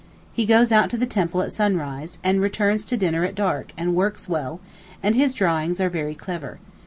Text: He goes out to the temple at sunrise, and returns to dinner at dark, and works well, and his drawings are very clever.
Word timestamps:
He 0.33 0.47
goes 0.47 0.71
out 0.71 0.89
to 0.89 0.97
the 0.97 1.05
temple 1.05 1.43
at 1.43 1.51
sunrise, 1.51 2.17
and 2.23 2.41
returns 2.41 2.85
to 2.85 2.97
dinner 2.97 3.23
at 3.23 3.35
dark, 3.35 3.71
and 3.77 3.93
works 3.93 4.27
well, 4.27 4.59
and 5.03 5.13
his 5.13 5.35
drawings 5.35 5.79
are 5.79 5.89
very 5.91 6.15
clever. 6.15 6.57